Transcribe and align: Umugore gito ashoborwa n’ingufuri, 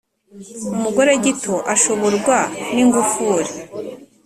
Umugore 0.75 1.11
gito 1.23 1.55
ashoborwa 1.73 2.37
n’ingufuri, 2.73 3.51